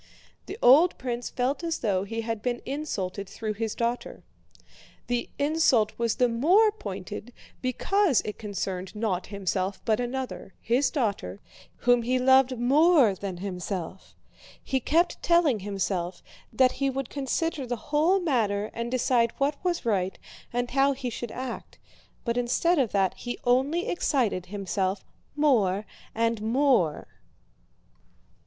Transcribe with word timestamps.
The 0.47 0.57
old 0.63 0.97
prince 0.97 1.29
felt 1.29 1.63
as 1.63 1.77
though 1.77 2.05
he 2.05 2.21
had 2.21 2.41
been 2.41 2.63
insulted 2.65 3.29
through 3.29 3.53
his 3.53 3.75
daughter. 3.75 4.23
The 5.05 5.29
insult 5.37 5.91
was 5.99 6.15
the 6.15 6.27
more 6.27 6.71
pointed 6.71 7.31
because 7.61 8.21
it 8.21 8.39
concerned 8.39 8.95
not 8.95 9.27
himself 9.27 9.79
but 9.85 9.99
another, 9.99 10.55
his 10.59 10.89
daughter, 10.89 11.39
whom 11.75 12.01
he 12.01 12.17
loved 12.17 12.57
more 12.57 13.13
than 13.13 13.37
himself. 13.37 14.15
He 14.63 14.79
kept 14.79 15.21
telling 15.21 15.59
himself 15.59 16.23
that 16.51 16.71
he 16.71 16.89
would 16.89 17.11
consider 17.11 17.67
the 17.67 17.75
whole 17.75 18.19
matter 18.19 18.71
and 18.73 18.89
decide 18.89 19.31
what 19.37 19.63
was 19.63 19.85
right 19.85 20.17
and 20.51 20.71
how 20.71 20.93
he 20.93 21.11
should 21.11 21.31
act, 21.31 21.77
but 22.25 22.37
instead 22.37 22.79
of 22.79 22.91
that 22.91 23.13
he 23.17 23.37
only 23.43 23.87
excited 23.87 24.47
himself 24.47 25.05
more 25.35 25.85
and 26.15 26.41
more. 26.41 27.05